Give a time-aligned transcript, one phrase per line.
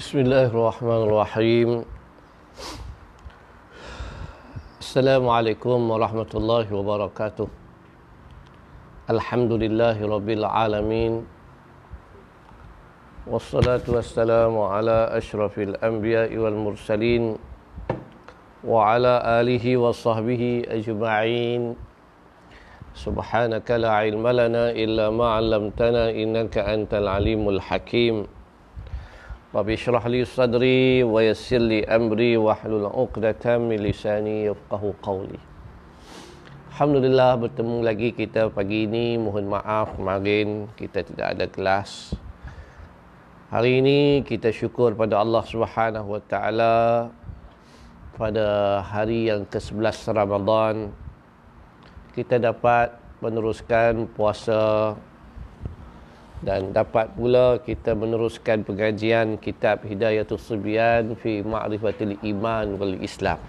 [0.00, 1.70] بسم الله الرحمن الرحيم.
[4.80, 7.48] السلام عليكم ورحمة الله وبركاته.
[9.12, 11.12] الحمد لله رب العالمين.
[13.28, 17.36] والصلاة والسلام على أشرف الأنبياء والمرسلين
[18.64, 19.14] وعلى
[19.44, 21.76] آله وصحبه أجمعين.
[22.96, 28.39] سبحانك لا علم لنا إلا ما علمتنا إنك أنت العليم الحكيم.
[29.50, 35.42] Rabbi syrah li sadri wa yassir li amri wa hlul uqdata min lisani yafqahu qawli.
[36.70, 39.18] Alhamdulillah bertemu lagi kita pagi ini.
[39.18, 42.14] Mohon maaf kemarin kita tidak ada kelas.
[43.50, 47.10] Hari ini kita syukur pada Allah subhanahu wa ta'ala
[48.14, 48.46] Pada
[48.86, 50.94] hari yang ke-11 Ramadan.
[52.14, 54.94] Kita dapat meneruskan puasa
[56.40, 63.40] dan dapat pula kita meneruskan pengajian kitab Hidayatul Sibyan fi Ma'rifatil Iman wal Islam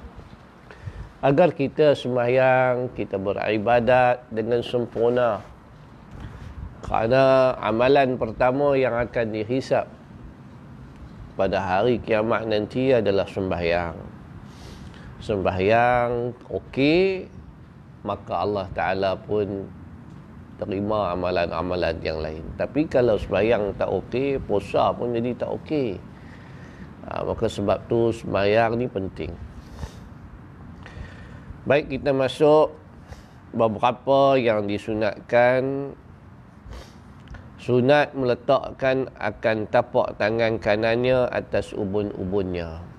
[1.22, 5.38] agar kita sembahyang, kita beribadat dengan sempurna.
[6.82, 9.86] Kerana amalan pertama yang akan dihisap
[11.38, 13.96] pada hari kiamat nanti adalah sembahyang.
[15.22, 17.30] Sembahyang okey,
[18.02, 19.70] maka Allah Taala pun
[20.62, 22.46] terima amalan-amalan yang lain.
[22.54, 25.98] Tapi kalau sembahyang tak okey, puasa pun jadi tak okey.
[27.10, 29.34] Ha, maka sebab tu sembahyang ni penting.
[31.66, 32.78] Baik kita masuk
[33.58, 35.94] beberapa yang disunatkan
[37.62, 42.91] Sunat meletakkan akan tapak tangan kanannya atas ubun-ubunnya.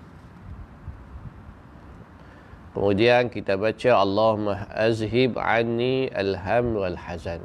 [2.73, 7.45] Kemudian kita baca Allahumma azhib anni alham wal hazan.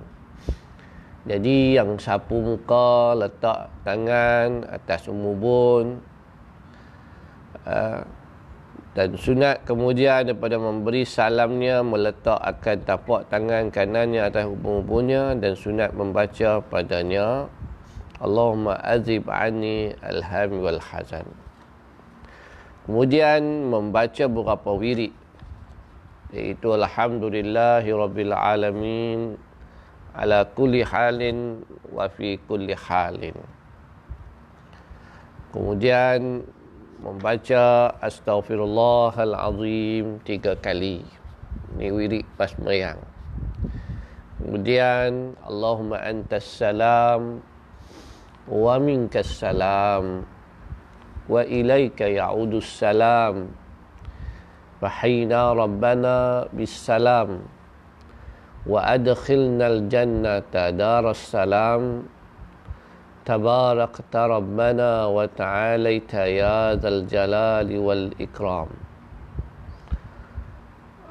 [1.27, 5.99] Jadi yang sapu muka letak tangan atas ubun
[7.67, 7.99] uh,
[8.95, 15.91] dan sunat kemudian daripada memberi salamnya meletak akan tapak tangan kanannya atas hubung-hubungnya dan sunat
[15.91, 17.51] membaca padanya
[18.23, 21.27] Allahumma azib anni alham wal hazan
[22.87, 25.13] kemudian membaca beberapa wirid.
[26.31, 29.37] Iaitu alhamdulillahi rabbil alamin
[30.15, 33.35] ala kulli halin wa fi kulli halin.
[35.51, 36.43] Kemudian
[37.03, 41.05] membaca astaghfirullahalazim tiga kali.
[41.77, 42.97] Ini wirid pas meriang.
[44.37, 47.41] Kemudian Allahumma antas salam
[48.47, 50.23] wa minkas salam
[51.29, 53.47] وإليك يعود السلام.
[54.81, 57.39] فحينا ربنا بالسلام.
[58.67, 62.03] وأدخلنا الجنة دار السلام.
[63.25, 68.69] تبارك ربنا وتعاليت يا ذا الجلال والإكرام.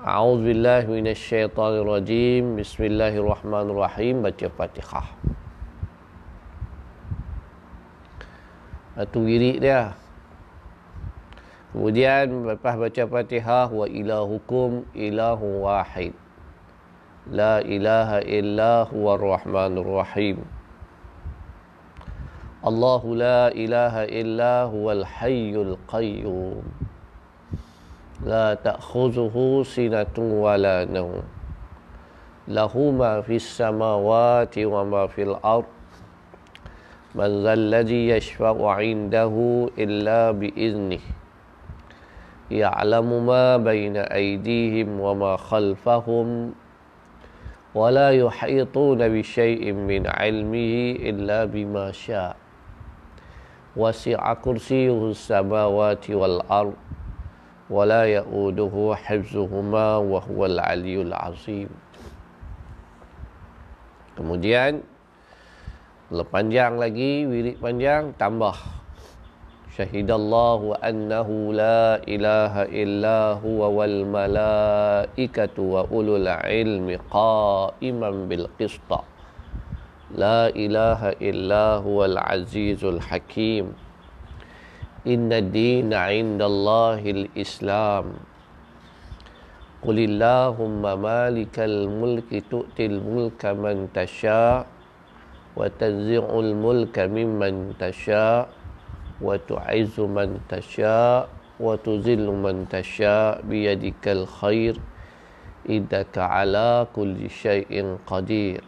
[0.06, 2.56] أعوذ بالله من الشيطان الرجيم.
[2.56, 4.22] بسم الله الرحمن الرحيم.
[4.31, 5.05] فاتحة.
[8.97, 9.65] أتو يريد
[11.76, 16.16] Kemudian lepas baca Fatihah wa ilahukum ilahu wahid.
[17.28, 20.41] La ilaha illa huwa ar-rahmanur rahim.
[22.64, 26.64] Allahu la ilaha illa huwal hayyul qayyum.
[28.25, 31.28] La ta'khudhuhu sinatun wa la nawm.
[32.48, 35.69] Lahu ma fis samawati wa ma fil ard.
[37.12, 41.16] Man dhal ladzi yashfa'u 'indahu illa bi'iznihi.
[42.52, 46.53] يعلم ما بين أيديهم وما خلفهم
[47.75, 52.36] ولا يحيطون بشيء من علمه إلا بما شاء
[53.75, 56.75] وسع كرسيه السماوات والأرض
[57.72, 61.72] ولا يؤوده حفظهما وهو العلي العظيم
[64.12, 64.84] Kemudian
[66.12, 68.53] Kalau panjang lagi Wirid panjang Tambah
[69.75, 79.07] Syahidallahu annahu la ilaha illa huwa wal malaikatu wa ulul ilmi qa'iman bil qista
[80.12, 83.66] لا إله إلا هو العزيز الحكيم
[85.07, 88.06] إن الدين عند الله الإسلام
[89.81, 94.68] قل اللهم مالك الملك تؤتي الملك من تشاء
[95.56, 98.55] وتنزع الملك ممن تشاء
[99.22, 101.30] وتعز من تشاء
[101.60, 104.75] وتذل من تشاء بيدك الخير
[105.69, 108.63] إنك على كل شيء قدير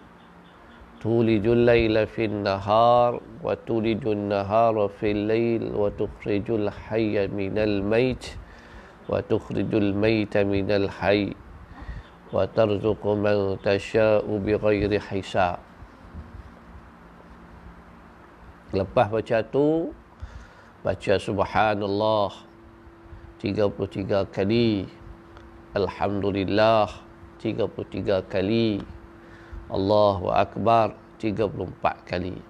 [1.02, 8.26] تولج الليل في النهار وتولج النهار في الليل وتخرج الحي من الميت
[9.10, 11.34] وتخرج الميت من الحي
[12.34, 15.60] وترزق من تشاء بغير حساب
[18.74, 19.94] Lepas baca tu
[20.89, 22.33] Baca subhanallah.
[23.45, 24.89] 33 kali.
[25.77, 26.89] Alhamdulillah.
[27.45, 28.81] 33 kali.
[29.69, 30.97] Allahu Akbar.
[31.21, 32.41] 34 kali.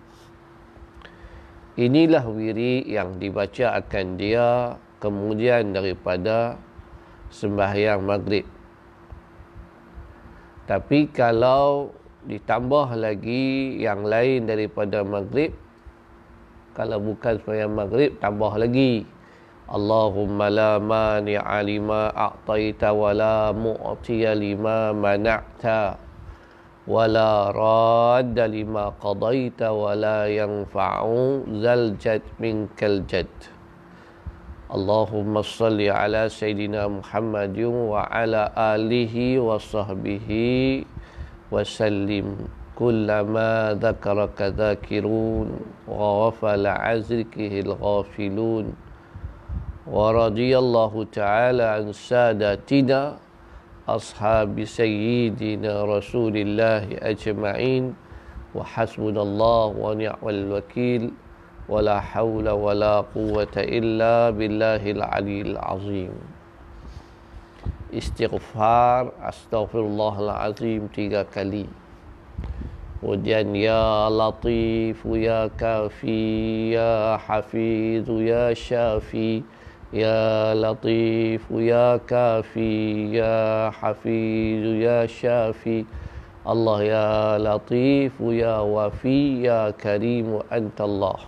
[1.82, 6.62] Inilah wiri yang dibaca akan dia Kemudian daripada
[7.34, 8.46] Sembahyang maghrib.
[10.70, 11.90] Tapi kalau
[12.22, 15.50] Ditambah lagi Yang lain daripada maghrib
[16.78, 19.02] kalau bukan sembahyang maghrib tambah lagi.
[19.66, 25.98] Allahumma la mani'a lima a'taita wa la mu'tiya lima mana'ta
[26.86, 33.28] wa la radda lima qadaita wa la yanfa'u zal jad minkal jad.
[34.70, 40.86] Allahumma salli ala Sayyidina Muhammadin wa ala alihi wa sahbihi
[41.50, 45.47] wa sallim كلما ذكرك ذاكرون
[45.87, 48.65] وغفل عن ذكره الغافلون
[49.87, 53.17] ورضي الله تعالى عن ساداتنا
[53.89, 57.93] أصحاب سيدنا رسول الله أجمعين
[58.55, 61.11] وحسبنا الله ونعم الوكيل
[61.69, 66.13] ولا حول ولا قوة إلا بالله العلي العظيم
[67.93, 71.65] استغفار أستغفر الله العظيم تيغا كلي
[72.98, 79.46] Kemudian Ya Latif, Ya Kafi, Ya Hafiz, Ya Syafi
[79.94, 85.86] Ya Latif, Ya Kafi, Ya Hafiz, Ya Syafi.
[86.42, 87.08] Allah Ya
[87.38, 91.22] Latif, Ya Wafi, Ya Karim, Anta Allah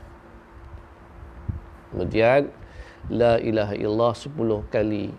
[1.95, 2.51] Kemudian
[3.11, 5.15] La ilaha illallah sepuluh kali.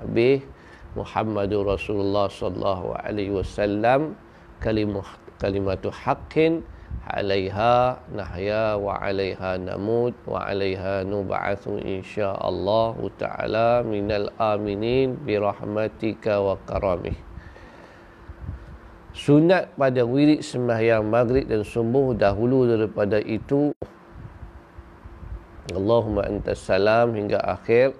[0.00, 0.44] Habis
[0.92, 4.12] Muhammadur Rasulullah sallallahu alaihi wasallam.
[4.58, 6.66] Kalimah kalimatu haqqin
[7.08, 16.58] alaiha nahya wa alaiha namut wa alaiha nub'atsu insyaallah taala minal aminin bi rahmatika wa
[16.68, 17.16] karamih.
[19.16, 23.74] Sunat pada wirid sembahyang maghrib dan subuh dahulu daripada itu
[25.74, 27.92] Allahumma antas salam hingga akhir.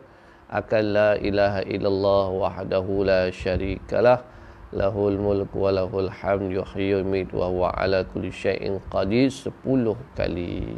[0.49, 4.25] Akan la ilaha illallah wahdahu la syarikalah
[4.69, 9.33] lahul mulk wa lahul hamd yuhyi wa wa huwa ala kulli syai'in qadir.
[9.33, 10.77] 10 kali.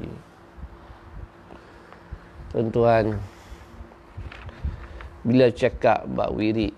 [2.50, 3.18] Tuan-tuan
[5.22, 6.74] bila cakap bab wirid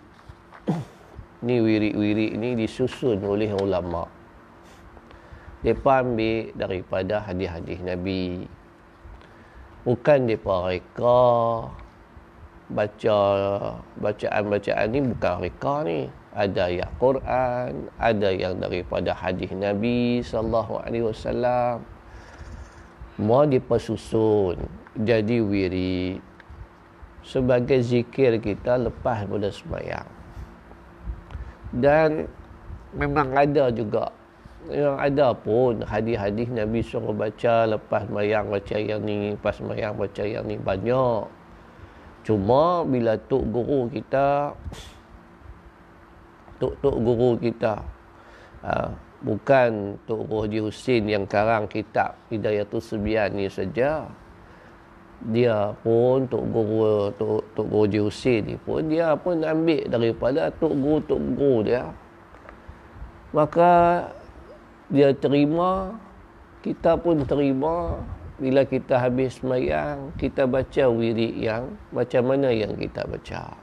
[1.47, 4.09] ni wirid-wirid ni disusun oleh ulama.
[5.63, 8.45] Depa ambil daripada hadis-hadis nabi.
[9.87, 11.23] Bukan depa reka
[12.73, 13.19] baca
[14.01, 21.05] bacaan-bacaan ni bukan reka ni ada ayat Quran, ada yang daripada hadis Nabi sallallahu alaihi
[21.05, 21.85] wasallam.
[23.21, 24.57] Mau dipersusun
[24.97, 26.17] jadi wiri
[27.21, 30.09] sebagai zikir kita lepas pada sembahyang.
[31.77, 32.25] Dan
[32.97, 34.09] memang ada juga
[34.73, 40.23] yang ada pun hadis-hadis Nabi suruh baca lepas sembahyang baca yang ni, lepas sembahyang baca
[40.25, 41.42] yang ni banyak.
[42.23, 44.55] Cuma bila tok guru kita
[46.63, 47.83] tok-tok guru kita.
[48.63, 48.95] Ha,
[49.27, 54.07] bukan Tok Guru Haji Husin yang karang kitab Hidayatul Sebian ni saja.
[55.23, 60.55] Dia pun Tok Guru Tok, Tok Guru Haji Husin ni pun dia pun ambil daripada
[60.55, 61.91] Tok Guru-Tok Guru dia.
[63.35, 64.07] Maka
[64.93, 65.97] dia terima,
[66.61, 67.99] kita pun terima
[68.43, 73.55] bila kita habis semayang, kita baca wirid yang macam mana yang kita baca?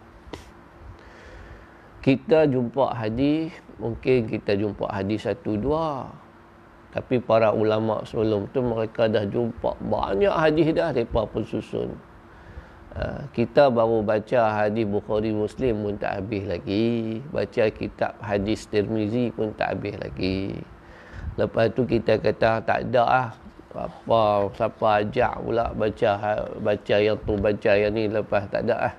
[2.00, 6.07] Kita jumpa hadis mungkin kita jumpa hadis satu dua.
[6.95, 11.91] Tapi para ulama sebelum tu mereka dah jumpa banyak hadis dah mereka pun susun.
[12.95, 17.19] Ha, kita baru baca hadis Bukhari Muslim pun tak habis lagi.
[17.36, 20.55] Baca kitab hadis Tirmizi pun tak habis lagi.
[21.36, 23.29] Lepas tu kita kata tak ada ah
[23.69, 26.11] apa siapa ajak pula baca
[26.57, 28.95] baca yang tu baca yang ni lepas tak ada ah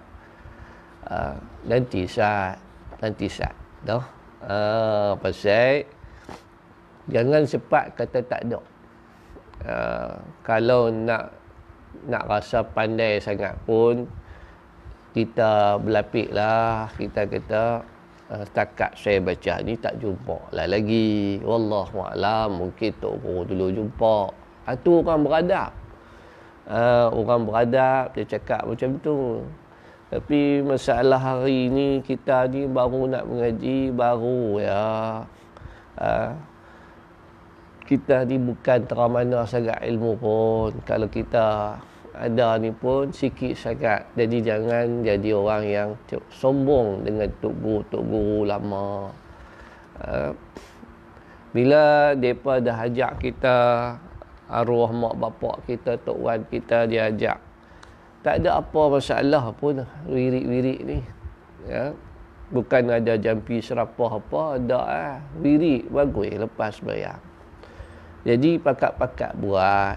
[1.11, 1.35] uh,
[1.67, 2.59] nanti saat
[3.01, 3.53] nanti sat.
[3.81, 4.05] Dah.
[4.41, 5.85] Ah, pasal
[7.09, 8.61] jangan cepat kata tak ada.
[9.61, 11.37] Uh, kalau nak
[12.09, 14.09] nak rasa pandai sangat pun
[15.13, 17.85] kita berlapik lah kita kata
[18.33, 23.67] uh, setakat saya baca ni tak jumpa lah lagi wallahu alam mungkin tok guru dulu
[23.85, 24.17] jumpa
[24.69, 25.71] itu orang beradab.
[26.71, 29.43] Uh, orang beradab dia cakap macam tu.
[30.11, 34.87] Tapi masalah hari ni kita ni baru nak mengaji baru ya.
[35.95, 36.35] Uh,
[37.87, 40.71] kita ni bukan teramana sangat ilmu pun.
[40.83, 41.79] Kalau kita
[42.11, 44.07] ada ni pun sikit sangat.
[44.19, 45.91] Jadi jangan jadi orang yang
[46.31, 49.15] sombong dengan tok guru tok guru lama.
[50.03, 50.35] Uh,
[51.51, 53.59] bila depa dah ajak kita
[54.51, 57.39] arwah mak bapak kita tok wan kita dia ajak
[58.21, 60.99] tak ada apa masalah pun wirid-wirid ni
[61.71, 61.95] ya
[62.51, 67.31] bukan ada jampi serapah apa ada ah wirid bagus lepas bayar
[68.21, 69.97] jadi pakat-pakat buat.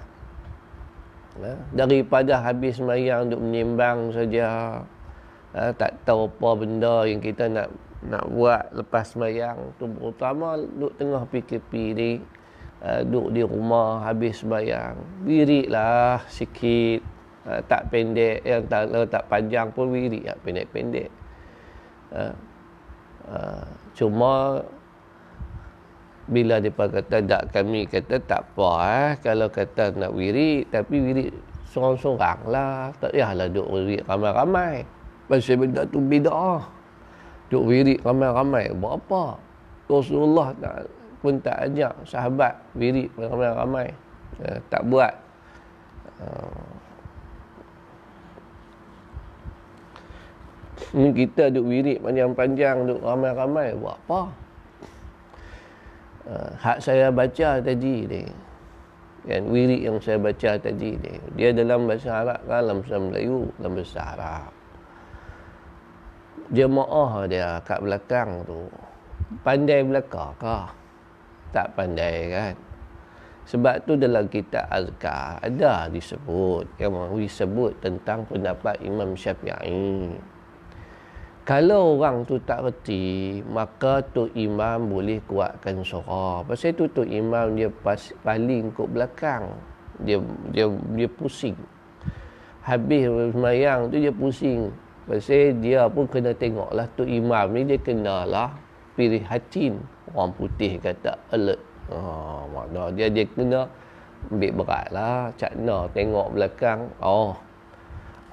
[1.43, 1.51] Ha?
[1.75, 4.79] Daripada habis semayang duk menimbang saja.
[5.51, 5.75] Ha?
[5.75, 7.67] Tak tahu apa benda yang kita nak
[8.03, 9.75] nak buat lepas semayang.
[9.75, 12.11] Tu terutama duk tengah PKP ni.
[12.83, 13.01] Ha?
[13.07, 14.99] Duk di rumah habis semayang.
[15.23, 16.99] Wiridlah sikit.
[17.47, 17.63] Ha?
[17.63, 18.43] Tak pendek.
[18.43, 20.23] Yang tak, tak panjang pun wirid.
[20.27, 21.09] Ya, pendek-pendek.
[22.11, 22.23] Ha?
[23.31, 23.39] Ha?
[23.95, 24.59] Cuma
[26.23, 31.35] bila mereka kata tak kami kata tak apa eh kalau kata nak wirid tapi wirid
[31.67, 34.87] seorang-seorang lah tak payahlah duk wirid ramai-ramai
[35.27, 36.63] pasal benda tu bid'ah
[37.51, 39.35] duk wirid ramai-ramai buat apa
[39.91, 40.87] Rasulullah tak,
[41.23, 43.87] pun tak ajak sahabat wirid ramai-ramai
[44.43, 45.15] eh, tak buat.
[46.19, 46.67] Uh,
[50.99, 54.21] ni kita duk wirid panjang-panjang duk ramai-ramai buat apa?
[56.27, 58.23] Uh, hak saya baca tadi ni.
[59.23, 63.47] Kan wirid yang saya baca tadi ni dia dalam bahasa Arab kan dalam bahasa Melayu
[63.55, 64.51] dalam bahasa Arab.
[66.51, 68.67] Jemaah dia kat belakang tu
[69.47, 70.82] pandai belakang ke
[71.53, 72.53] tak pandai kan
[73.43, 80.17] sebab tu dalam kitab azkar ada disebut yang disebut tentang pendapat Imam Syafi'i
[81.43, 86.39] kalau orang tu tak reti, maka tu imam boleh kuatkan suara.
[86.47, 89.51] Pasal tu tu imam dia pas, paling ke belakang.
[90.07, 90.23] Dia
[90.55, 91.59] dia dia pusing.
[92.63, 94.71] Habis semayang tu dia pusing.
[95.03, 98.55] Pasal dia pun kena tengoklah tu imam ni dia kenalah
[98.93, 99.79] pilih hatin.
[100.13, 101.61] Orang putih kata alert.
[101.91, 103.67] Oh, makna dia dia kena
[104.31, 105.29] ambil berat lah.
[105.35, 106.87] Cakna tengok belakang.
[107.03, 107.35] Oh,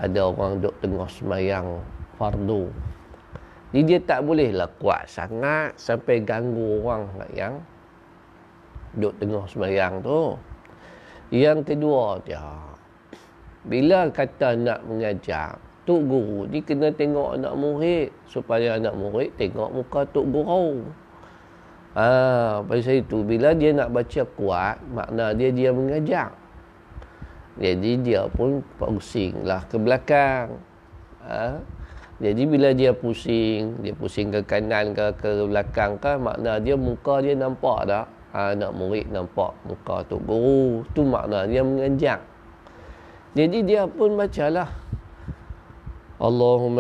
[0.01, 1.67] ada orang duduk tengah semayang
[2.17, 2.71] fardu.
[3.71, 7.55] Jadi dia tak bolehlah kuat sangat sampai ganggu orang yang
[8.99, 10.35] duduk tengah sembahyang tu.
[11.31, 12.43] Yang kedua dia,
[13.63, 15.55] bila kata nak mengajar,
[15.91, 20.87] Tok Guru ni kena tengok anak murid supaya anak murid tengok muka Tok Guru.
[21.99, 26.31] Ah, pasal itu bila dia nak baca kuat, makna dia dia mengajar.
[27.59, 30.55] Jadi dia pun pusinglah ke belakang.
[31.27, 31.59] Ah?
[32.23, 37.19] Jadi bila dia pusing, dia pusing ke kanan ke ke belakang ke, makna dia muka
[37.19, 38.07] dia nampak tak?
[38.31, 40.87] Ha, anak murid nampak muka tu guru.
[40.95, 42.23] Tu makna dia mengajar.
[43.35, 44.71] Jadi dia pun bacalah.
[46.21, 46.77] Salam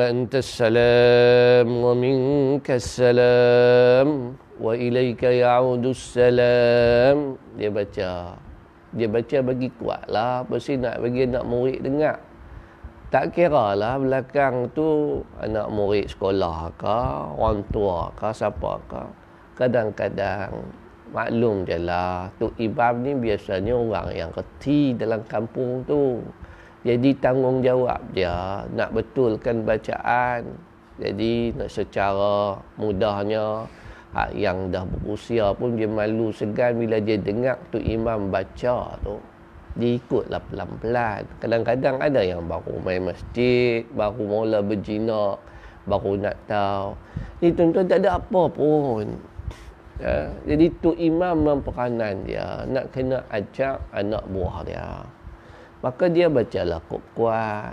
[1.80, 7.40] wa minkas salam wa ilaika ya'udus salam.
[7.56, 8.36] Dia baca.
[8.92, 10.44] Dia baca bagi kuatlah.
[10.44, 12.20] Pasti nak bagi anak murid dengar
[13.10, 16.98] tak kira lah belakang tu anak murid sekolah ke,
[17.34, 19.02] orang tua ke, siapa ke.
[19.58, 20.52] Kadang-kadang
[21.10, 26.22] maklum je lah, tu imam ni biasanya orang yang reti dalam kampung tu.
[26.80, 30.48] Jadi tanggungjawab dia nak betulkan bacaan.
[31.00, 33.68] Jadi nak secara mudahnya
[34.16, 39.16] ha, yang dah berusia pun dia malu segan bila dia dengar tu imam baca tu
[39.78, 41.22] dia ikutlah pelan-pelan.
[41.38, 45.38] Kadang-kadang ada yang baru main masjid, baru mula berjinak,
[45.86, 46.98] baru nak tahu.
[47.40, 49.06] Ni tuan-tuan tak ada apa pun.
[50.00, 55.04] Ya, jadi tu imam memperanan dia nak kena ajak anak buah dia.
[55.80, 57.72] Maka dia bacalah kuat-kuat.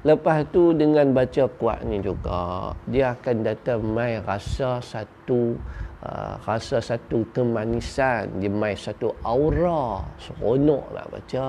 [0.00, 5.60] Lepas tu dengan baca kuat ni juga, dia akan datang mai rasa satu
[6.00, 8.40] uh, rasa satu kemanisan.
[8.40, 11.48] Dia mai satu aura seronok nak baca.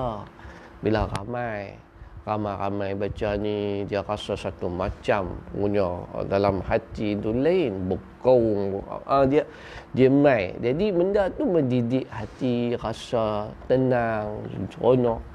[0.84, 1.80] Bila ramai
[2.22, 9.48] ramai-ramai baca ni dia rasa satu macam punya dalam hati tu lain bekong uh, dia
[9.96, 10.54] dia mai.
[10.60, 15.31] Jadi benda tu mendidik hati rasa tenang seronok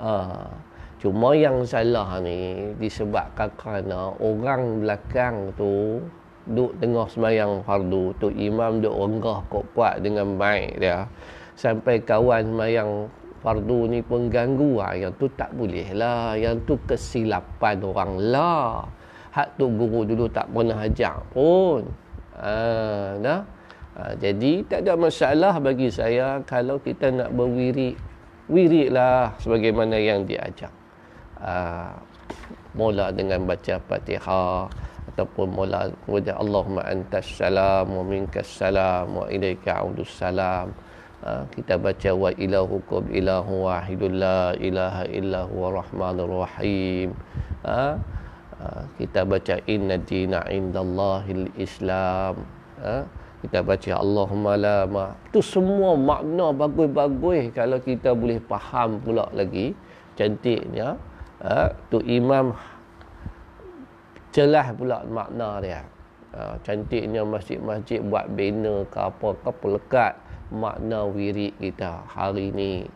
[0.00, 0.48] uh,
[0.96, 6.00] cuma yang salah ni disebabkan kerana orang belakang tu
[6.46, 11.10] duk tengah semayang fardu tu imam duk renggah kok kuat dengan baik dia.
[11.58, 12.90] Sampai kawan semayang
[13.42, 14.78] fardu ni pun ganggu.
[14.78, 16.38] Ha, yang tu tak boleh lah.
[16.38, 18.86] Yang tu kesilapan orang lah.
[19.34, 21.82] Hak tu guru dulu tak pernah ajak pun.
[22.36, 22.52] Ha,
[23.20, 23.40] dah
[23.96, 27.96] ha, jadi tak ada masalah bagi saya kalau kita nak berwirid
[28.46, 30.70] wirid lah sebagaimana yang diajak
[31.42, 31.90] ha,
[32.76, 34.70] mula dengan baca fatihah
[35.14, 40.74] ataupun mula kemudian Allahumma antas salam wa minkas salam wa ilaika audus salam
[41.26, 47.16] Ha, kita baca wa ilahukum ilahu wahidul la ilaha illa huwa rahmanur rahim
[47.64, 47.96] ha?
[48.60, 48.84] ha?
[48.94, 52.44] kita baca inna dina indallahil islam
[52.78, 53.08] ha?
[53.46, 59.72] Kita baca Allahumma la ma itu semua makna bagus-bagus kalau kita boleh faham pula lagi
[60.18, 60.98] cantiknya
[61.40, 61.70] ha?
[61.88, 62.50] tu imam
[64.34, 65.80] celah pula makna dia
[66.34, 66.58] ha?
[66.66, 70.12] cantiknya masjid-masjid buat banner ke apa ke pelekat
[70.50, 72.86] makna wirid kita hari ini.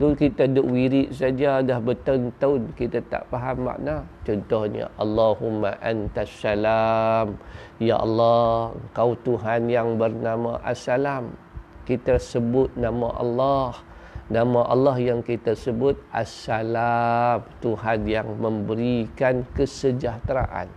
[0.00, 4.00] Tu kita duk wirid saja dah bertahun-tahun kita tak faham makna.
[4.24, 7.36] Contohnya Allahumma antas salam.
[7.76, 11.36] Ya Allah, kau Tuhan yang bernama Assalam.
[11.84, 13.84] Kita sebut nama Allah.
[14.32, 17.44] Nama Allah yang kita sebut Assalam.
[17.60, 20.72] Tuhan yang memberikan kesejahteraan.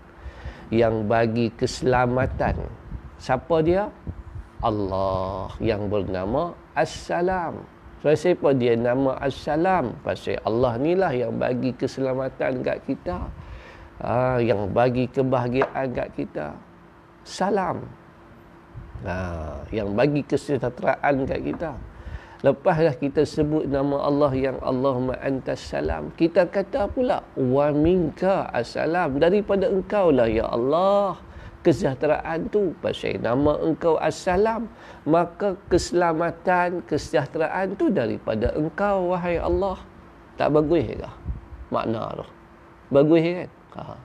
[0.75, 2.67] Yang bagi keselamatan.
[3.15, 3.87] Siapa dia?
[4.59, 7.74] Allah yang bernama Assalam.
[8.05, 9.97] So, siapa dia nama Assalam?
[10.05, 13.17] Pasal Allah ni lah yang bagi keselamatan kat kita.
[13.97, 16.53] Ha, yang bagi kebahagiaan kat kita.
[17.25, 17.81] Salam.
[19.09, 21.73] Ha, yang bagi kesejahteraan kat kita.
[22.45, 26.13] Lepaslah kita sebut nama Allah yang Allahumma antas salam.
[26.13, 29.17] Kita kata pula, wa minka assalam.
[29.17, 31.17] Daripada engkau lah ya Allah
[31.65, 32.77] kesejahteraan tu.
[32.79, 34.69] Pasal nama engkau assalam
[35.09, 39.81] maka keselamatan kesejahteraan tu daripada engkau wahai Allah.
[40.37, 41.09] Tak bagus ke
[41.73, 42.25] makna tu.
[42.93, 43.49] Bagus kan?
[43.75, 43.97] Ha.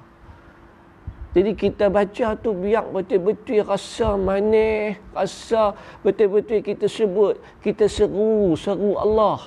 [1.30, 8.99] jadi kita baca tu biar betul-betul rasa manis rasa betul-betul kita sebut kita seru seru
[8.99, 9.39] Allah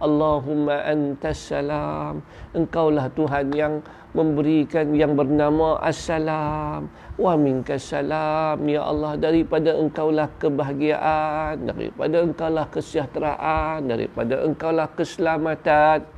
[0.00, 2.24] Allahumma antas salam.
[2.56, 3.84] Engkaulah Tuhan yang
[4.16, 6.88] memberikan yang bernama assalam.
[7.20, 8.64] Wa minkas salam.
[8.64, 16.08] Ya Allah daripada engkaulah kebahagiaan daripada engkaulah kesejahteraan daripada engkaulah keselamatan.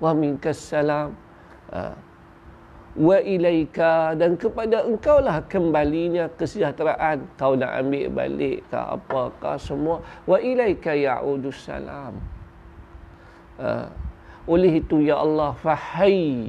[0.00, 1.12] Wa minkas salam.
[1.68, 1.92] Ha.
[2.98, 7.28] wa ilaika dan kepada engkaulah kembalinya kesejahteraan.
[7.36, 10.00] Kau nak ambil balik ke apakah semua.
[10.24, 12.37] Wa ilaika ya'udus salam
[13.58, 13.90] Uh,
[14.48, 16.48] oleh itu ya Allah fahai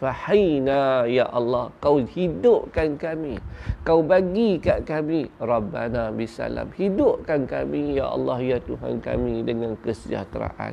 [0.00, 3.36] fahina ya Allah kau hidupkan kami.
[3.84, 6.72] Kau bagi kat kami rabbana bisalam.
[6.72, 10.72] Hidupkan kami ya Allah ya Tuhan kami dengan kesejahteraan.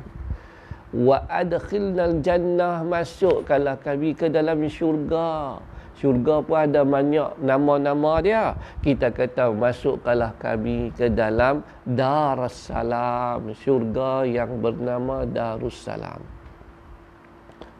[0.96, 5.60] Wa adkhilnal jannah masukkanlah kami ke dalam syurga
[5.98, 8.54] syurga pun ada banyak nama-nama dia.
[8.80, 16.22] Kita kata masukkanlah kami ke dalam Darussalam, syurga yang bernama Darussalam.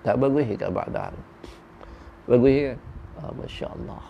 [0.02, 1.14] Tak bagus ke Ba'dar?
[2.26, 2.78] Bagus kan?
[3.18, 4.04] Ah, Masya Allah.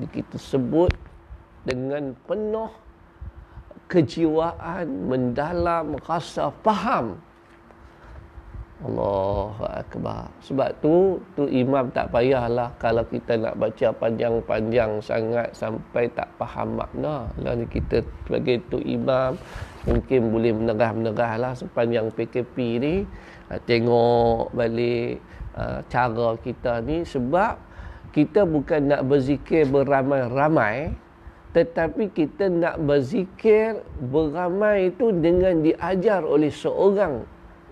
[0.00, 0.90] Kita sebut
[1.62, 2.72] dengan penuh
[3.90, 7.18] kejiwaan, mendalam, rasa faham
[8.80, 10.32] Allahu Akbar.
[10.40, 16.80] Sebab tu, tu imam tak payahlah kalau kita nak baca panjang-panjang sangat sampai tak faham
[16.80, 17.28] makna.
[17.36, 19.36] Lalu kita sebagai tu imam
[19.84, 22.94] mungkin boleh menerah-menerah lah sepanjang PKP ni.
[23.52, 25.20] Ah, tengok balik
[25.58, 27.58] uh, cara kita ni sebab
[28.16, 30.94] kita bukan nak berzikir beramai-ramai
[31.50, 37.26] tetapi kita nak berzikir beramai itu dengan diajar oleh seorang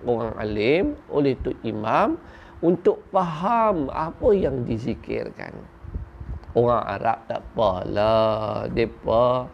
[0.07, 2.19] orang alim, oleh tu imam
[2.63, 5.55] untuk faham apa yang dizikirkan.
[6.57, 9.47] Orang Arab tak apalah, depa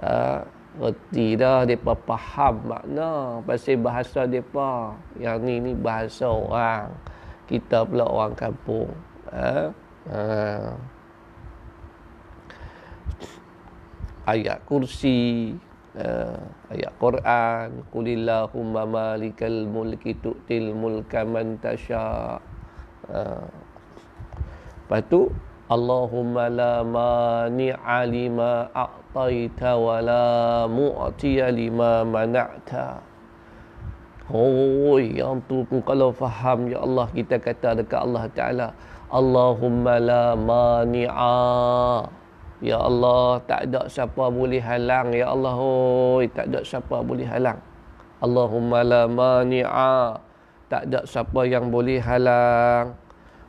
[0.00, 0.40] uh,
[0.76, 4.96] reti dah depa faham makna pasal bahasa depa.
[5.20, 6.92] Yang ni ni bahasa orang.
[7.46, 8.90] Kita pula orang kampung.
[9.30, 9.70] Uh,
[10.10, 10.74] uh.
[14.26, 15.54] Ayat kursi,
[15.96, 16.38] uh,
[16.72, 22.40] ayat Quran qulillahumma malikal mulki tu'til mulka man tasha.
[23.08, 23.44] Uh,
[24.86, 25.32] lepas tu
[25.66, 30.26] Allahumma la mani'a lima a'taita wa la
[30.70, 33.02] mu'tiya lima mana'ta.
[34.26, 38.68] Oh, yang tu pun kalau faham ya Allah kita kata dekat Allah Taala
[39.06, 41.38] Allahumma la mani'a
[42.64, 45.12] Ya Allah, tak ada siapa boleh halang.
[45.12, 47.60] Ya Allah, oi, tak ada siapa boleh halang.
[48.24, 50.16] Allahumma la mani'a.
[50.72, 52.96] Tak ada siapa yang boleh halang.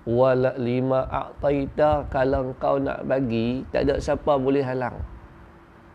[0.03, 2.11] Wala lima a'taita.
[2.11, 4.99] Kalau kau nak bagi, tak ada siapa boleh halang.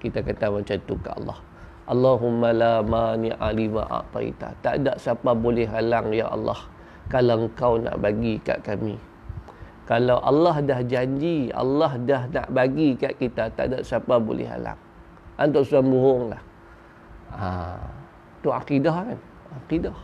[0.00, 1.38] Kita kata macam tu ke Allah.
[1.84, 4.56] Allahumma la mani'a lima a'taita.
[4.64, 6.58] Tak ada siapa boleh halang, Ya Allah.
[7.12, 9.11] Kalau kau nak bagi kat kami
[9.82, 14.78] kalau Allah dah janji, Allah dah nak bagi kat kita, tak ada siapa boleh halang.
[15.34, 16.42] Antuk sudah bohong lah.
[17.34, 17.46] Ha,
[18.44, 19.18] tu akidah kan?
[19.58, 19.96] Akidah.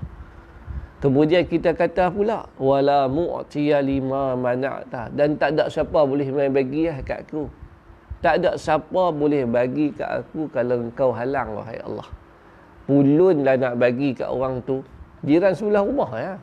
[0.99, 5.15] Kemudian kita kata pula, wala mu'tiya lima mana'ta.
[5.15, 7.47] Dan tak ada siapa boleh main bagi lah kat aku.
[8.19, 12.09] Tak ada siapa boleh bagi kat aku kalau engkau halang, wahai Allah.
[12.91, 14.83] Pulun lah nak bagi kat orang tu.
[15.23, 16.35] Jiran sebelah rumah ya.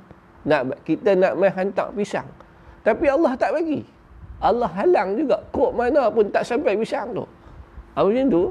[0.48, 2.30] Nak, kita nak main hantar pisang.
[2.86, 3.82] Tapi Allah tak bagi.
[4.38, 5.42] Allah halang juga.
[5.50, 7.26] Kok mana pun tak sampai pisang tu.
[7.98, 8.44] Apa macam tu?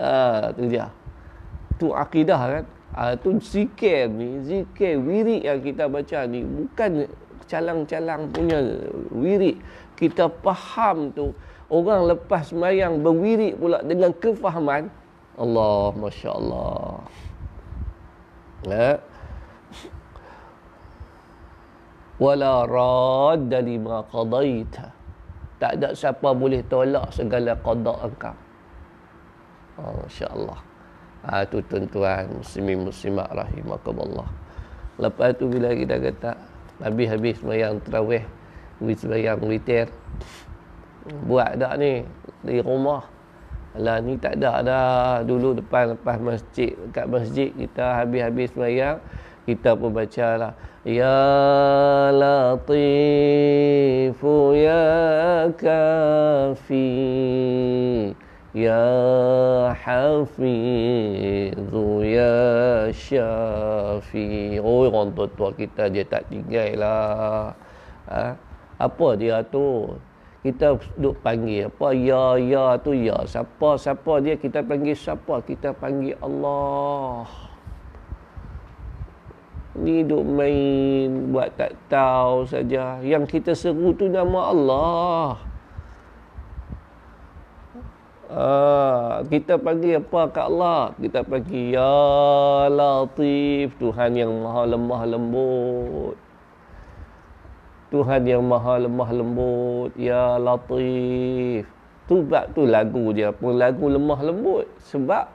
[0.00, 0.88] Ah, tu dia.
[1.76, 2.64] Tu akidah kan.
[2.96, 4.40] Ah, tu zikir ni.
[4.48, 6.40] Zikir, wirid yang kita baca ni.
[6.40, 7.04] Bukan
[7.44, 8.64] calang-calang punya
[9.12, 9.60] wirid.
[9.92, 11.36] Kita faham tu.
[11.68, 14.88] Orang lepas semayang berwirid pula dengan kefahaman.
[15.36, 17.04] Allah, Masya Allah.
[18.64, 18.98] Ya
[22.18, 24.90] wala radda lima qadaita.
[25.58, 28.36] Tak ada siapa boleh tolak segala qada engkau.
[29.78, 30.58] Oh, masyaallah.
[31.26, 34.26] Ah tu tuan-tuan muslimin muslimat rahimakumullah.
[34.98, 36.30] Lepas tu bila kita kata
[36.78, 38.22] nabi habis sembahyang tarawih
[38.78, 39.86] habis sembahyang witir
[41.26, 42.06] buat dak ni?
[42.46, 43.02] Di rumah.
[43.78, 45.10] Lah ni tak ada dah.
[45.26, 48.98] Dulu depan lepas masjid kat masjid kita habis-habis sembahyang
[49.48, 50.52] kita pun baca lah
[50.84, 51.24] Ya
[52.12, 52.92] Latifu
[54.52, 56.92] Ya Kafi
[58.52, 58.84] Ya
[59.72, 60.84] Hafizu
[62.04, 62.36] Ya
[62.92, 64.60] Syafi.
[64.60, 67.56] Oh orang tua-tua kita dia tak tinggal lah
[68.08, 68.36] ha?
[68.76, 69.96] Apa dia tu?
[70.44, 71.92] Kita duk panggil apa?
[71.92, 73.20] Ya ya tu ya.
[73.24, 75.40] Siapa siapa dia kita panggil siapa?
[75.44, 77.47] Kita panggil Allah
[79.80, 85.48] ni duk main buat tak tahu saja yang kita seru tu nama Allah
[88.28, 90.92] Ah, kita panggil apa kat Allah?
[91.00, 96.16] Kita panggil Ya Latif, Tuhan yang maha lemah lembut.
[97.88, 101.64] Tuhan yang maha lemah lembut, Ya Latif.
[102.04, 102.16] Tu
[102.52, 105.28] tu lagu dia pun lagu lemah lembut sebab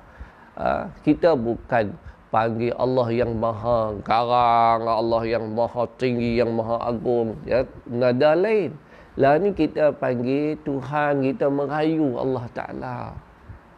[0.58, 1.94] uh, kita bukan
[2.34, 7.38] panggil Allah yang maha garang, Allah yang maha tinggi, yang maha agung.
[7.46, 8.74] Ya, nada lain.
[9.14, 12.98] Lah ni kita panggil Tuhan, kita merayu Allah Ta'ala.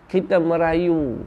[0.07, 1.19] Kita merayu.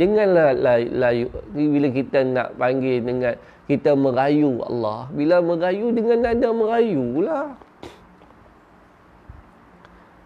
[0.00, 1.08] Janganlah la, la,
[1.52, 3.36] bila kita nak panggil dengan
[3.68, 5.12] kita merayu Allah.
[5.12, 7.52] Bila merayu dengan nada merayu lah.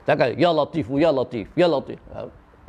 [0.07, 1.99] Takkan, Ya Latif, Ya Latif, Ya Latif.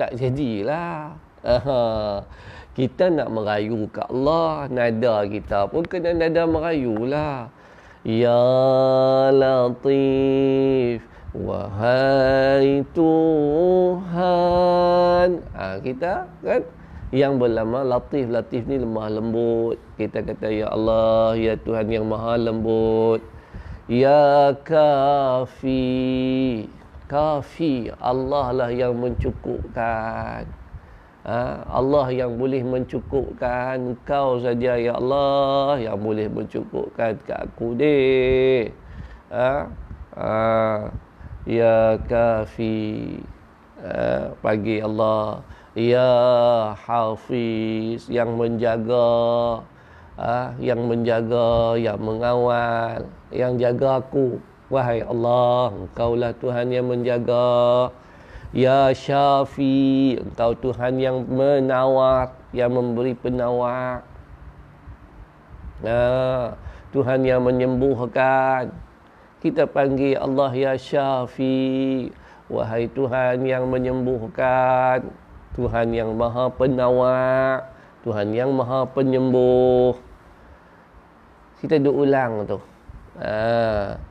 [0.01, 1.13] Tak jadilah.
[1.41, 2.25] Aha
[2.71, 7.51] kita nak merayu ke Allah nada kita pun kena nada merayu lah.
[8.07, 8.31] Ya
[9.35, 11.03] latif
[11.35, 14.09] wahai tuhan.
[15.51, 16.63] Ha, kita kan?
[17.11, 18.31] Yang berlama latif.
[18.31, 19.75] Latif ni lemah lembut.
[19.99, 23.19] Kita kata ya Allah ya Tuhan yang maha lembut.
[23.91, 25.91] Ya kafi.
[27.11, 30.60] Kafi Allah lah yang mencukupkan
[31.21, 33.77] Ha, Allah yang boleh mencukupkan.
[34.09, 38.73] Kau saja ya Allah yang boleh mencukupkan kat aku deh.
[39.29, 39.69] Ha?
[40.17, 40.33] Ha,
[41.45, 43.21] ya kafi
[43.85, 45.45] ha, pagi Allah.
[45.77, 46.11] Ya
[46.73, 49.61] hafiz yang menjaga.
[50.57, 53.05] Yang menjaga yang mengawal.
[53.29, 54.41] Yang jaga aku.
[54.71, 57.91] Wahai Allah engkaulah Tuhan yang menjaga
[58.51, 64.03] Ya Syafi, engkau Tuhan yang menawar, yang memberi penawar.
[65.79, 66.59] Nah,
[66.91, 68.75] Tuhan yang menyembuhkan.
[69.39, 72.11] Kita panggil Allah Ya Syafi.
[72.51, 75.07] Wahai Tuhan yang menyembuhkan.
[75.55, 77.71] Tuhan yang maha penawar.
[78.03, 79.95] Tuhan yang maha penyembuh.
[81.63, 82.59] Kita duk ulang tu.
[83.15, 84.10] Ah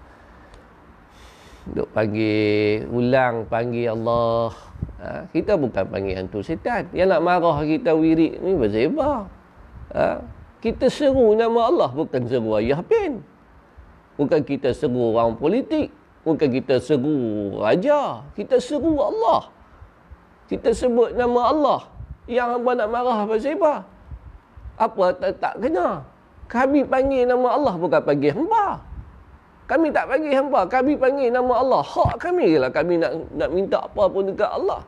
[1.69, 4.53] duk panggil ulang panggil Allah
[5.01, 9.29] ha, kita bukan panggil hantu setan yang nak marah kita wirid ni berzeba
[9.93, 10.25] ha,
[10.65, 13.21] kita seru nama Allah bukan seru ayah pin
[14.17, 18.21] bukan kita seru orang politik Bukan kita seru raja.
[18.37, 19.49] Kita seru Allah.
[20.53, 21.81] Kita sebut nama Allah.
[22.29, 23.75] Yang hamba nak marah apa?
[24.77, 26.05] Apa tak, tak kena.
[26.51, 28.83] Kami panggil nama Allah bukan panggil hamba.
[29.71, 30.67] Kami tak panggil hamba.
[30.67, 31.79] Kami panggil nama Allah.
[31.79, 34.83] Hak kami lah kami nak nak minta apa pun dekat Allah.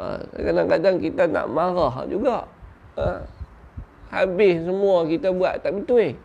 [0.00, 2.48] Ha, kadang-kadang kita nak marah juga.
[2.96, 3.20] Ha,
[4.08, 6.16] habis semua kita buat tak betul.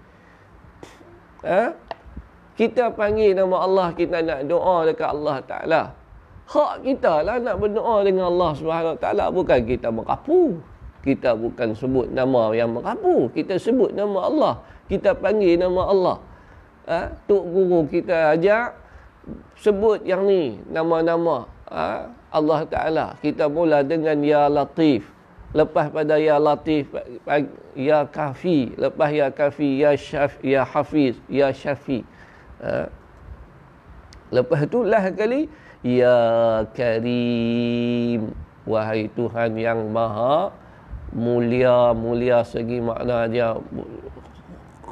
[1.43, 1.75] Ha?
[2.55, 5.81] Kita panggil nama Allah, kita nak doa dekat Allah Ta'ala.
[6.49, 9.31] Hak kita lah nak berdoa dengan Allah Subhanahu Ta'ala.
[9.31, 10.59] Bukan kita merapu.
[10.99, 13.31] Kita bukan sebut nama yang merapu.
[13.31, 14.53] Kita sebut nama Allah.
[14.91, 16.17] Kita panggil nama Allah.
[16.89, 17.13] Ha?
[17.29, 18.73] Tok guru kita ajak
[19.61, 22.09] sebut yang ni nama-nama ha?
[22.33, 23.05] Allah Ta'ala.
[23.21, 25.05] Kita mula dengan Ya Latif.
[25.53, 26.89] Lepas pada Ya Latif,
[27.77, 28.73] Ya Kafi.
[28.73, 32.01] Lepas Ya Kafi, Ya, Syaf, ya Hafiz, Ya Syafi.
[32.61, 32.89] Ha?
[34.29, 35.49] Lepas tu lah kali
[35.81, 36.17] Ya
[36.77, 38.29] Karim
[38.69, 40.53] Wahai Tuhan yang maha
[41.09, 43.57] Mulia Mulia segi makna dia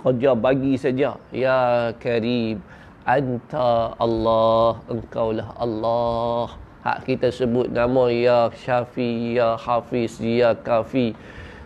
[0.08, 2.64] Kerja bagi saja Ya Karim
[3.04, 6.56] Anta Allah Engkaulah Allah
[6.88, 11.12] Hak kita sebut nama Ya Syafi Ya Hafiz Ya Kafi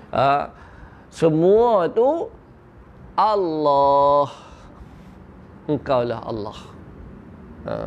[0.10, 0.50] ha?
[1.14, 2.34] Semua tu
[3.14, 4.26] Allah
[5.70, 6.60] Engkaulah Allah
[7.70, 7.78] ha?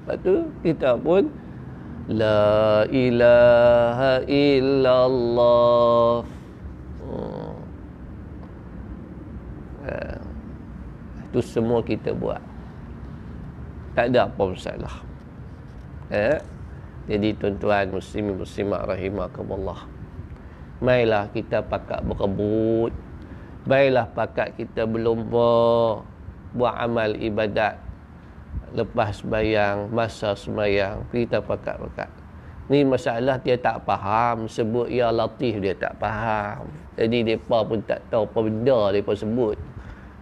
[0.00, 1.28] Lepas tu kita pun
[2.08, 6.24] La ilaha illallah
[7.04, 7.54] hmm.
[9.86, 10.18] ha.
[11.30, 12.42] Itu semua kita buat
[13.94, 14.94] Tak ada apa masalah
[16.10, 16.42] ha.
[17.06, 19.86] Jadi tuan-tuan muslim muslimat rahimakumullah
[20.82, 22.90] Mailah kita pakat berebut
[23.64, 26.02] Baiklah pakat kita berlomba
[26.50, 27.90] Buat amal ibadat
[28.74, 32.10] lepas sembahyang, masa sembahyang, kita pakat-pakat.
[32.70, 36.70] Ni masalah dia tak faham, sebut ya latif dia tak faham.
[36.94, 39.58] Jadi depa pun tak tahu apa benda depa sebut.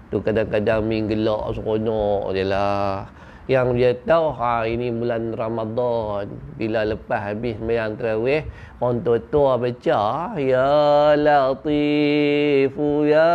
[0.08, 3.04] Tu kadang-kadang minggelak seronok je lah.
[3.48, 6.28] Yang dia tahu ha ini bulan Ramadan
[6.60, 8.44] bila lepas habis sembahyang tarawih
[8.76, 10.68] orang tua-tua baca ya
[11.16, 12.76] latif
[13.08, 13.32] ya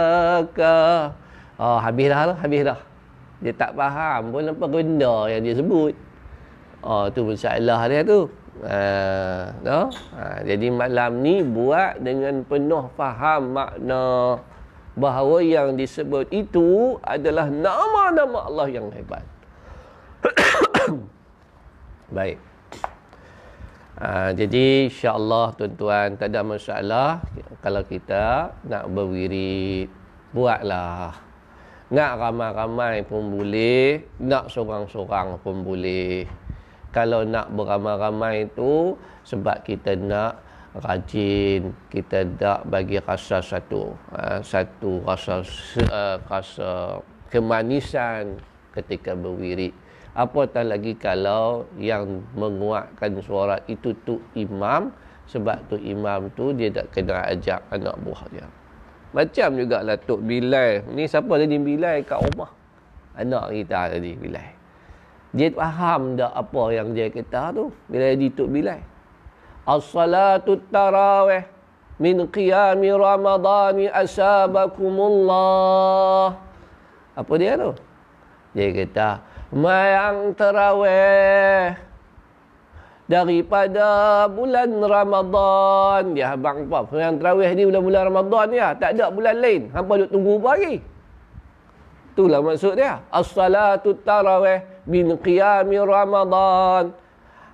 [0.53, 1.09] ka.
[1.57, 2.79] Ah habis dah lah, habis dah
[3.41, 5.93] dia tak faham pun apa benda yang dia sebut.
[6.85, 8.29] Oh tu masalah dia tu.
[8.63, 9.89] Ha, no?
[10.13, 14.37] ha, jadi malam ni buat dengan penuh faham makna
[14.93, 19.25] bahawa yang disebut itu adalah nama-nama Allah yang hebat.
[22.15, 22.37] Baik.
[23.93, 27.21] Ha, jadi insya-Allah tuan-tuan tak ada masalah
[27.61, 29.89] kalau kita nak berwirid
[30.33, 31.13] buatlah.
[31.93, 36.25] Nak ramai-ramai pun boleh, nak seorang-seorang pun boleh.
[36.89, 40.41] Kalau nak beramai-ramai itu sebab kita nak
[40.81, 45.45] rajin, kita nak bagi rasa satu, ha, satu rasa
[45.89, 46.97] uh, rasa
[47.29, 48.41] kemanisan
[48.73, 49.73] ketika berwirid.
[50.13, 54.93] Apatah lagi kalau yang menguatkan suara itu tu imam
[55.25, 58.45] sebab tu imam tu dia tak kena ajak anak buah dia.
[59.13, 60.89] Macam juga lah Tok Bilal.
[60.89, 62.49] Ni siapa tadi Bilal kat rumah?
[63.13, 64.49] Anak kita tadi Bilal.
[65.33, 67.69] Dia faham tak apa yang dia kata tu?
[67.89, 68.81] Bila dia Tok Bilal.
[69.63, 71.47] As-salatu tarawih
[71.99, 76.35] min qiyami ramadhani asabakumullah.
[77.15, 77.71] Apa dia tu?
[78.53, 79.19] Dia kata,
[79.53, 81.77] Mayang tarawih
[83.05, 86.17] daripada bulan Ramadan.
[86.17, 86.97] Ya abang apa?
[86.97, 88.73] Yang terawih ni bulan-bulan Ramadan ya.
[88.73, 89.69] Tak ada bulan lain.
[89.69, 90.81] Hampa duk tunggu apa lagi?
[92.13, 93.01] Itulah maksud dia.
[93.13, 96.97] As-salatu tarawih bin qiyami Ramadan.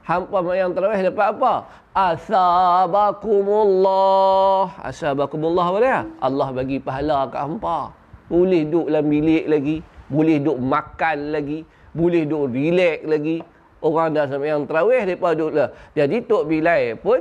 [0.10, 1.70] Hampa yang terawih dapat apa?
[1.94, 4.74] Asabakumullah.
[4.82, 6.02] Asabakumullah apa dia?
[6.18, 7.94] Allah bagi pahala kat hampa.
[8.26, 9.86] Boleh duduk dalam bilik lagi.
[10.10, 11.62] Boleh duduk makan lagi.
[11.94, 13.46] Boleh duduk relax lagi
[13.80, 15.70] orang dah sembahyang tarawih depa duduklah.
[15.96, 17.20] Jadi Tok Bilal pun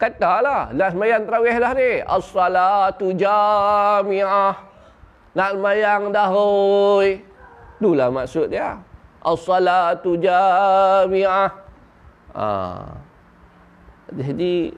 [0.00, 1.90] katalah, dah sembahyang tarawih dah ni.
[2.04, 4.54] As-salatu jami'ah.
[5.36, 7.08] Nak sembahyang dah hoi.
[7.78, 8.80] Itulah maksud dia.
[9.22, 11.48] As-salatu jami'ah.
[12.38, 12.94] Ah.
[14.14, 14.70] Jadi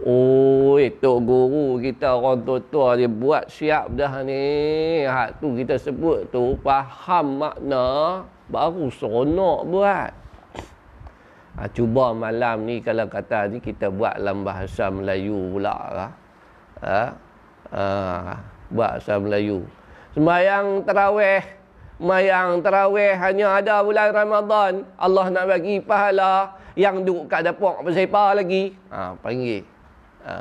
[0.00, 5.04] Oh, itu guru kita orang tua-tua dia buat siap dah ni.
[5.04, 10.10] Hak tu kita sebut tu faham makna baru seronok buat.
[11.60, 16.10] Ha, cuba malam ni kalau kata ni kita buat dalam bahasa Melayu pula lah.
[16.80, 17.02] Ha?
[17.76, 17.84] Ha,
[18.72, 19.68] bahasa Melayu.
[20.16, 21.60] Sembayang terawih
[22.00, 24.72] mayang tarawih hanya ada bulan Ramadan.
[24.96, 28.74] Allah nak bagi pahala yang duduk kat dapur apa lagi.
[28.90, 29.62] Ha, panggil.
[30.26, 30.34] Ha.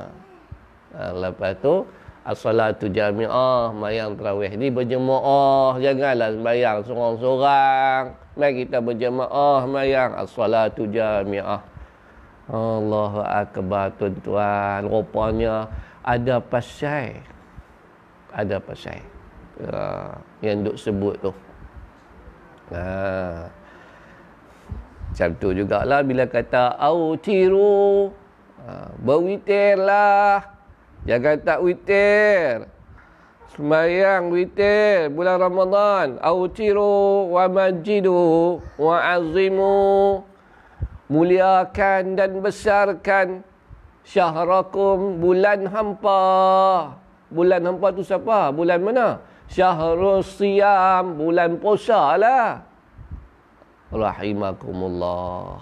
[0.89, 1.85] Ha, lepas tu
[2.25, 8.03] as-salatu jami'ah mayang tarawih ni berjemaah janganlah sembahyang seorang-seorang.
[8.37, 11.61] Mari kita berjemaah mayang as-salatu jami'ah.
[12.49, 14.89] Allahu akbar tuan-tuan.
[14.89, 15.69] Rupanya
[16.01, 17.21] ada pasal.
[18.33, 19.01] Ada pasal.
[19.59, 21.31] Uh, yang duk sebut tu.
[22.73, 23.58] Ha
[25.09, 28.13] macam tu jugalah bila kata autiru
[28.61, 30.59] ha, berwitirlah
[31.07, 32.67] Jangan tak witir.
[33.55, 36.07] Semayang witir bulan Ramadan.
[36.19, 40.21] Autiru wa majidu wa azimu.
[41.09, 43.41] Muliakan dan besarkan
[44.03, 46.21] syahrakum bulan hampa.
[47.31, 48.51] Bulan hampa tu siapa?
[48.51, 49.23] Bulan mana?
[49.49, 51.17] Syahrul siam.
[51.17, 52.68] Bulan puasa lah.
[53.89, 55.61] Rahimakumullah.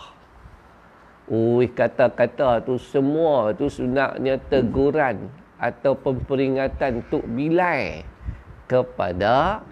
[1.27, 5.27] Ui kata-kata tu semua tu sunatnya teguran
[5.59, 8.03] atau peringatan untuk bilai
[8.67, 9.63] kepada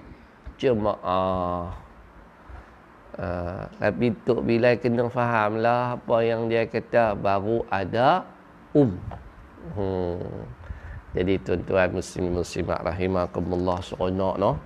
[0.60, 1.72] jemaah.
[3.16, 8.28] Uh, tapi Tok Bilal kena fahamlah apa yang dia kata baru ada
[8.76, 8.92] um.
[9.72, 10.20] Hmm.
[11.16, 14.60] Jadi tuan-tuan muslim muslimat rahimakumullah seronok no.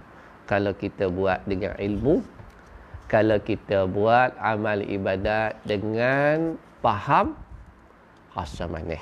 [0.49, 2.25] Kalau kita buat dengan ilmu,
[3.09, 7.33] kalau kita buat amal ibadat dengan faham
[8.37, 9.01] rasa manis.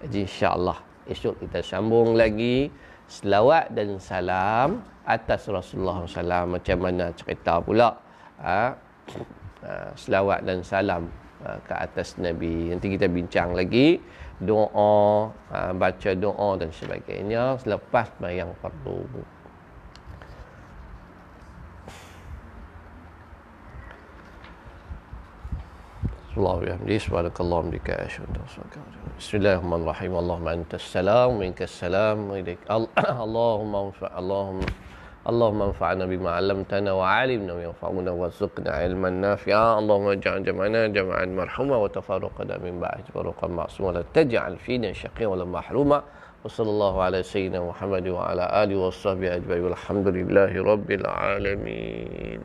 [0.00, 2.72] Jadi insya-Allah esok kita sambung lagi.
[3.04, 7.92] Selawat dan salam atas Rasulullah SAW macam mana cerita pula?
[8.40, 8.72] Ha,
[9.92, 11.12] selawat dan salam
[11.44, 12.72] ha, ke atas Nabi.
[12.72, 14.00] Nanti kita bincang lagi.
[14.40, 15.30] Doa
[15.76, 19.06] baca doa dan sebagainya selepas bayang fardu
[26.34, 30.12] Allah ya Rabbi subhanak Allahumma bika asyhadu an la Bismillahirrahmanirrahim.
[30.18, 34.66] Allahumma antas salam wa minkas salam ilaik Allahumma anfa Allahumma
[35.30, 39.78] Allahumma anfa'na bima 'allamtana wa 'alimna wa yanfa'una wa zidna 'ilman nafi'a.
[39.78, 43.94] Allahumma ij'al jama'ana jama'an marhuma wa tafarraqana min ba'd tafarraqan ma'suma.
[43.94, 45.98] La taj'al fina shaqiyyan wa la mahruma.
[46.02, 49.70] Wa sallallahu 'ala sayyidina Muhammad wa 'ala alihi wa sahbihi ajma'in.
[49.70, 52.42] Walhamdulillahi rabbil 'alamin.